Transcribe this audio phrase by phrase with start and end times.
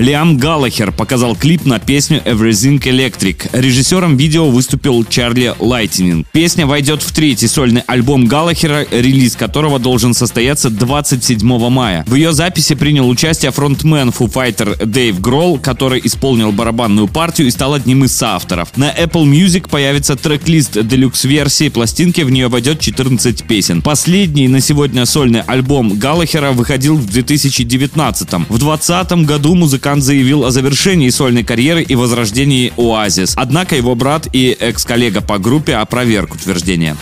[0.00, 3.50] Лиам Галлахер показал клип на песню Everything Electric.
[3.52, 6.24] Режиссером видео выступил Чарли Лайтинин.
[6.32, 12.02] Песня войдет в третий сольный альбом Галлахера, релиз которого должен состояться 27 мая.
[12.06, 17.50] В ее записи принял участие фронтмен Foo Fighter Дэйв Гролл, который исполнил барабанную партию и
[17.50, 18.74] стал одним из соавторов.
[18.76, 23.82] На Apple Music появится трек-лист делюкс-версии пластинки, в нее войдет 14 песен.
[23.82, 30.44] Последний на сегодня сольный альбом Галлахера выходил в 2019 В 2020 году музыкант музыкант заявил
[30.44, 33.32] о завершении сольной карьеры и возрождении Оазис.
[33.36, 36.96] Однако его брат и экс-коллега по группе опроверг утверждение.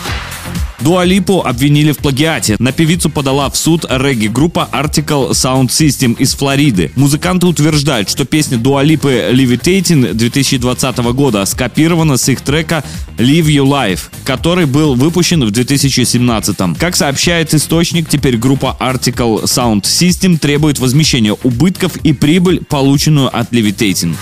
[0.81, 2.57] Дуалипу обвинили в плагиате.
[2.59, 6.93] На певицу подала в суд регги-группа Article Sound System из Флориды.
[6.95, 12.85] Музыканты утверждают, что песня Дуалипы Levitating 2020 года скопирована с их трека
[13.17, 16.57] Live You Life, который был выпущен в 2017.
[16.79, 23.53] Как сообщает источник, теперь группа Article Sound System требует возмещения убытков и прибыль, полученную от
[23.53, 24.15] Levitating.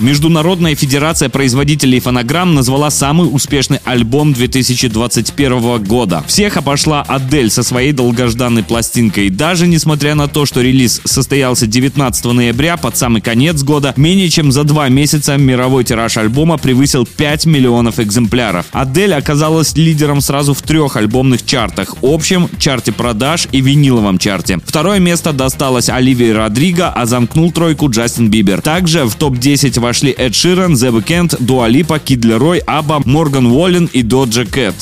[0.00, 6.24] Международная федерация производителей фонограмм назвала самый успешный альбом 2021 года.
[6.26, 9.30] Всех обошла Адель со своей долгожданной пластинкой.
[9.30, 14.52] Даже несмотря на то, что релиз состоялся 19 ноября под самый конец года, менее чем
[14.52, 18.66] за два месяца мировой тираж альбома превысил 5 миллионов экземпляров.
[18.72, 24.58] Адель оказалась лидером сразу в трех альбомных чартах– общем, чарте продаж и виниловом чарте.
[24.64, 28.60] Второе место досталось Оливии Родриго, а замкнул тройку Джастин Бибер.
[28.60, 33.90] Также в топ-10 вошли Эд Ширан, The Weeknd, Дуа Липа, Кид Лерой, Абба, Морган Уоллен
[33.92, 34.76] и Доджа Кэт.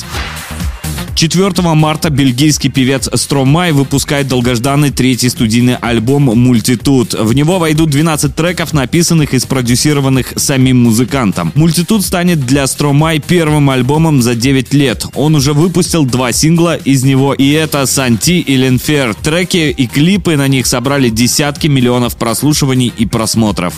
[1.15, 7.15] 4 марта бельгийский певец Стромай выпускает долгожданный третий студийный альбом «Мультитуд».
[7.15, 11.51] В него войдут 12 треков, написанных и спродюсированных самим музыкантом.
[11.55, 15.07] «Мультитуд» станет для Стромай первым альбомом за 9 лет.
[15.15, 19.15] Он уже выпустил два сингла из него, и это «Санти» и «Ленфер».
[19.15, 23.73] Треки и клипы на них собрали десятки миллионов прослушиваний и просмотров.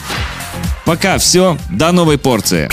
[0.85, 2.69] Пока все, до новой порции.